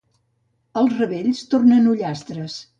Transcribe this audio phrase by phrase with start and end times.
[0.81, 2.61] Els revells tornen ullastres.